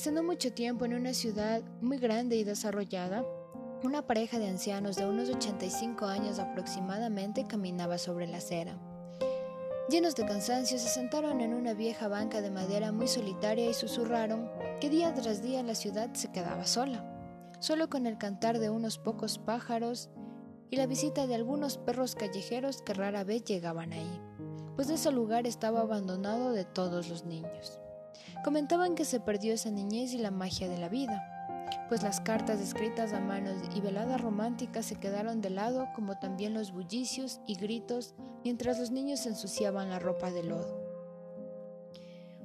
Hace 0.00 0.22
mucho 0.22 0.50
tiempo, 0.50 0.86
en 0.86 0.94
una 0.94 1.12
ciudad 1.12 1.62
muy 1.82 1.98
grande 1.98 2.34
y 2.36 2.42
desarrollada, 2.42 3.22
una 3.82 4.06
pareja 4.06 4.38
de 4.38 4.48
ancianos 4.48 4.96
de 4.96 5.04
unos 5.04 5.28
85 5.28 6.06
años 6.06 6.38
aproximadamente 6.38 7.44
caminaba 7.44 7.98
sobre 7.98 8.26
la 8.26 8.38
acera. 8.38 8.78
Llenos 9.90 10.16
de 10.16 10.24
cansancio, 10.24 10.78
se 10.78 10.88
sentaron 10.88 11.42
en 11.42 11.52
una 11.52 11.74
vieja 11.74 12.08
banca 12.08 12.40
de 12.40 12.50
madera 12.50 12.92
muy 12.92 13.08
solitaria 13.08 13.68
y 13.68 13.74
susurraron 13.74 14.50
que 14.80 14.88
día 14.88 15.12
tras 15.12 15.42
día 15.42 15.62
la 15.62 15.74
ciudad 15.74 16.08
se 16.14 16.32
quedaba 16.32 16.64
sola, 16.64 17.04
solo 17.58 17.90
con 17.90 18.06
el 18.06 18.16
cantar 18.16 18.58
de 18.58 18.70
unos 18.70 18.96
pocos 18.96 19.36
pájaros 19.36 20.08
y 20.70 20.76
la 20.76 20.86
visita 20.86 21.26
de 21.26 21.34
algunos 21.34 21.76
perros 21.76 22.14
callejeros 22.14 22.80
que 22.80 22.94
rara 22.94 23.22
vez 23.22 23.44
llegaban 23.44 23.92
ahí, 23.92 24.18
pues 24.76 24.88
ese 24.88 25.12
lugar 25.12 25.46
estaba 25.46 25.82
abandonado 25.82 26.52
de 26.52 26.64
todos 26.64 27.10
los 27.10 27.26
niños. 27.26 27.82
Comentaban 28.44 28.94
que 28.94 29.04
se 29.04 29.20
perdió 29.20 29.54
esa 29.54 29.70
niñez 29.70 30.12
y 30.12 30.18
la 30.18 30.30
magia 30.30 30.68
de 30.68 30.78
la 30.78 30.88
vida, 30.88 31.22
pues 31.88 32.02
las 32.02 32.20
cartas 32.20 32.60
escritas 32.60 33.12
a 33.12 33.20
manos 33.20 33.56
y 33.74 33.80
veladas 33.80 34.20
románticas 34.20 34.86
se 34.86 34.96
quedaron 34.96 35.40
de 35.40 35.50
lado, 35.50 35.88
como 35.94 36.18
también 36.18 36.54
los 36.54 36.72
bullicios 36.72 37.40
y 37.46 37.56
gritos 37.56 38.14
mientras 38.44 38.78
los 38.78 38.90
niños 38.90 39.26
ensuciaban 39.26 39.90
la 39.90 39.98
ropa 39.98 40.30
de 40.30 40.42
lodo. 40.42 40.80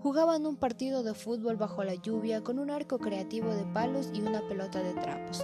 Jugaban 0.00 0.44
un 0.44 0.56
partido 0.56 1.02
de 1.02 1.14
fútbol 1.14 1.56
bajo 1.56 1.82
la 1.82 1.94
lluvia 1.94 2.42
con 2.42 2.58
un 2.58 2.70
arco 2.70 2.98
creativo 2.98 3.54
de 3.54 3.64
palos 3.64 4.10
y 4.12 4.20
una 4.20 4.46
pelota 4.46 4.82
de 4.82 4.92
trapos. 4.92 5.42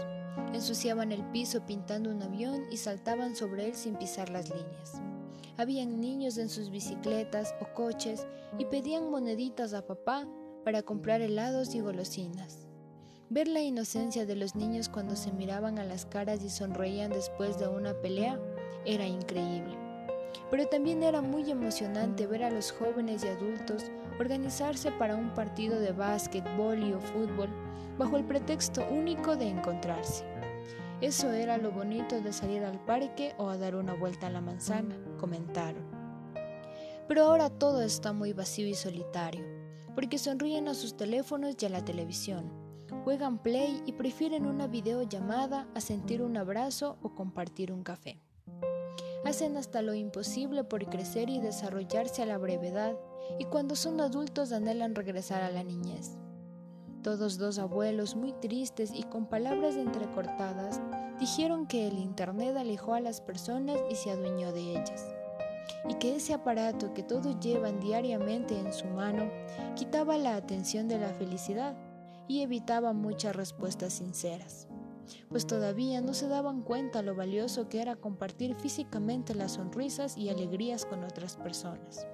Ensuciaban 0.52 1.12
el 1.12 1.24
piso 1.30 1.64
pintando 1.64 2.10
un 2.10 2.22
avión 2.22 2.64
y 2.70 2.76
saltaban 2.76 3.36
sobre 3.36 3.66
él 3.66 3.74
sin 3.74 3.96
pisar 3.96 4.28
las 4.28 4.50
líneas. 4.50 5.00
Habían 5.60 6.00
niños 6.00 6.38
en 6.38 6.48
sus 6.48 6.70
bicicletas 6.70 7.54
o 7.60 7.66
coches 7.74 8.26
y 8.56 8.64
pedían 8.64 9.10
moneditas 9.10 9.74
a 9.74 9.86
papá 9.86 10.26
para 10.64 10.82
comprar 10.82 11.20
helados 11.20 11.74
y 11.74 11.80
golosinas. 11.80 12.66
Ver 13.28 13.46
la 13.46 13.60
inocencia 13.60 14.24
de 14.24 14.36
los 14.36 14.54
niños 14.54 14.88
cuando 14.88 15.16
se 15.16 15.32
miraban 15.32 15.78
a 15.78 15.84
las 15.84 16.06
caras 16.06 16.42
y 16.42 16.48
sonreían 16.48 17.10
después 17.12 17.58
de 17.58 17.68
una 17.68 17.92
pelea 17.92 18.40
era 18.86 19.06
increíble. 19.06 19.76
Pero 20.50 20.66
también 20.66 21.02
era 21.02 21.20
muy 21.20 21.50
emocionante 21.50 22.26
ver 22.26 22.44
a 22.44 22.50
los 22.50 22.72
jóvenes 22.72 23.22
y 23.22 23.28
adultos 23.28 23.90
organizarse 24.18 24.90
para 24.92 25.14
un 25.14 25.34
partido 25.34 25.78
de 25.78 25.92
básquetbol 25.92 26.82
y 26.82 26.94
o 26.94 27.00
fútbol 27.00 27.50
bajo 27.98 28.16
el 28.16 28.24
pretexto 28.24 28.82
único 28.90 29.36
de 29.36 29.48
encontrarse. 29.48 30.24
Eso 31.00 31.32
era 31.32 31.56
lo 31.56 31.72
bonito 31.72 32.20
de 32.20 32.32
salir 32.32 32.64
al 32.64 32.84
parque 32.84 33.34
o 33.38 33.48
a 33.48 33.56
dar 33.56 33.74
una 33.74 33.94
vuelta 33.94 34.26
a 34.26 34.30
la 34.30 34.40
manzana, 34.40 34.96
comentaron. 35.18 35.84
Pero 37.08 37.24
ahora 37.24 37.50
todo 37.50 37.82
está 37.82 38.12
muy 38.12 38.32
vacío 38.32 38.66
y 38.66 38.74
solitario, 38.74 39.44
porque 39.94 40.18
sonríen 40.18 40.68
a 40.68 40.74
sus 40.74 40.96
teléfonos 40.96 41.56
y 41.58 41.66
a 41.66 41.70
la 41.70 41.84
televisión 41.84 42.60
juegan 43.04 43.38
play 43.38 43.82
y 43.86 43.92
prefieren 43.92 44.46
una 44.46 44.66
videollamada 44.66 45.66
a 45.74 45.80
sentir 45.80 46.22
un 46.22 46.36
abrazo 46.36 46.98
o 47.02 47.14
compartir 47.14 47.72
un 47.72 47.82
café. 47.82 48.20
Hacen 49.24 49.56
hasta 49.56 49.82
lo 49.82 49.94
imposible 49.94 50.64
por 50.64 50.88
crecer 50.88 51.28
y 51.28 51.40
desarrollarse 51.40 52.22
a 52.22 52.26
la 52.26 52.38
brevedad 52.38 52.96
y 53.38 53.44
cuando 53.44 53.76
son 53.76 54.00
adultos 54.00 54.52
anhelan 54.52 54.94
regresar 54.94 55.42
a 55.42 55.50
la 55.50 55.62
niñez. 55.62 56.19
Todos 57.02 57.38
dos 57.38 57.58
abuelos 57.58 58.14
muy 58.14 58.32
tristes 58.32 58.92
y 58.94 59.04
con 59.04 59.24
palabras 59.24 59.76
entrecortadas 59.76 60.82
dijeron 61.18 61.66
que 61.66 61.88
el 61.88 61.98
Internet 61.98 62.54
alejó 62.58 62.92
a 62.92 63.00
las 63.00 63.22
personas 63.22 63.78
y 63.90 63.94
se 63.94 64.10
adueñó 64.10 64.52
de 64.52 64.72
ellas, 64.72 65.06
y 65.88 65.94
que 65.94 66.16
ese 66.16 66.34
aparato 66.34 66.92
que 66.92 67.02
todos 67.02 67.40
llevan 67.40 67.80
diariamente 67.80 68.58
en 68.58 68.74
su 68.74 68.86
mano 68.86 69.30
quitaba 69.76 70.18
la 70.18 70.36
atención 70.36 70.88
de 70.88 70.98
la 70.98 71.14
felicidad 71.14 71.74
y 72.28 72.42
evitaba 72.42 72.92
muchas 72.92 73.34
respuestas 73.34 73.94
sinceras, 73.94 74.68
pues 75.30 75.46
todavía 75.46 76.02
no 76.02 76.12
se 76.12 76.28
daban 76.28 76.60
cuenta 76.60 77.00
lo 77.00 77.14
valioso 77.14 77.70
que 77.70 77.80
era 77.80 77.96
compartir 77.96 78.56
físicamente 78.56 79.34
las 79.34 79.52
sonrisas 79.52 80.18
y 80.18 80.28
alegrías 80.28 80.84
con 80.84 81.02
otras 81.02 81.36
personas. 81.36 82.06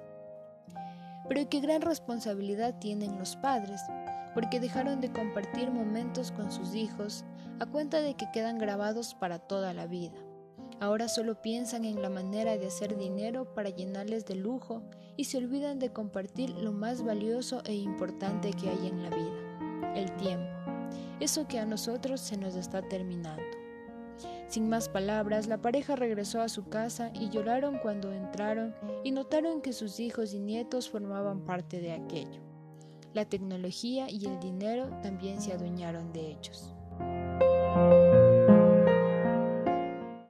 Pero 1.29 1.49
qué 1.49 1.61
gran 1.61 1.83
responsabilidad 1.83 2.79
tienen 2.79 3.19
los 3.19 3.37
padres, 3.37 3.81
porque 4.35 4.61
dejaron 4.61 5.01
de 5.01 5.13
compartir 5.13 5.71
momentos 5.71 6.31
con 6.33 6.53
sus 6.53 6.75
hijos 6.75 7.25
a 7.59 7.67
cuenta 7.67 8.01
de 8.01 8.15
que 8.15 8.31
quedan 8.33 8.59
grabados 8.59 9.15
para 9.15 9.39
toda 9.39 9.73
la 9.73 9.87
vida. 9.87 10.15
Ahora 10.79 11.09
solo 11.09 11.41
piensan 11.41 11.85
en 11.85 12.03
la 12.03 12.11
manera 12.11 12.57
de 12.59 12.67
hacer 12.67 12.99
dinero 12.99 13.55
para 13.55 13.71
llenarles 13.71 14.27
de 14.27 14.35
lujo 14.35 14.83
y 15.17 15.25
se 15.25 15.39
olvidan 15.39 15.79
de 15.79 15.93
compartir 15.93 16.51
lo 16.51 16.73
más 16.73 17.03
valioso 17.03 17.63
e 17.65 17.75
importante 17.75 18.51
que 18.51 18.69
hay 18.69 18.89
en 18.89 19.03
la 19.03 19.11
vida 19.11 19.47
el 19.97 20.15
tiempo, 20.17 20.47
eso 21.21 21.49
que 21.49 21.59
a 21.59 21.67
nosotros 21.67 22.21
se 22.21 22.37
nos 22.37 22.55
está 22.55 22.83
terminando. 22.83 23.43
Sin 24.49 24.69
más 24.69 24.89
palabras, 24.89 25.49
la 25.49 25.61
pareja 25.61 25.97
regresó 25.97 26.41
a 26.41 26.49
su 26.49 26.69
casa 26.69 27.11
y 27.15 27.31
lloraron 27.31 27.79
cuando 27.79 28.13
entraron 28.13 28.75
y 29.03 29.11
notaron 29.11 29.61
que 29.61 29.73
sus 29.73 29.99
hijos 29.99 30.35
y 30.35 30.39
nietos 30.39 30.89
formaban 30.89 31.41
parte 31.41 31.81
de 31.81 31.93
aquello. 31.93 32.43
La 33.13 33.25
tecnología 33.25 34.09
y 34.09 34.27
el 34.27 34.39
dinero 34.39 34.91
también 35.03 35.41
se 35.41 35.53
adueñaron 35.53 36.13
de 36.13 36.31
ellos. 36.31 36.75